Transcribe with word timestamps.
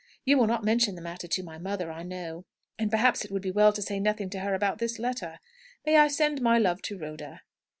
You 0.25 0.39
will 0.39 0.47
not 0.47 0.63
mention 0.63 0.95
the 0.95 1.01
matter 1.03 1.27
to 1.27 1.43
my 1.43 1.59
mother, 1.59 1.91
I 1.91 2.01
know. 2.01 2.45
And, 2.79 2.89
perhaps, 2.89 3.23
it 3.23 3.29
would 3.29 3.43
be 3.43 3.51
well 3.51 3.71
to 3.71 3.83
say 3.83 3.99
nothing 3.99 4.31
to 4.31 4.39
her 4.39 4.55
about 4.55 4.79
this 4.79 4.97
letter. 4.97 5.39
May 5.85 5.95
I 5.97 6.07
send 6.07 6.41
my 6.41 6.57
love 6.57 6.81
to 6.81 6.97
Rhoda?" 6.97 7.43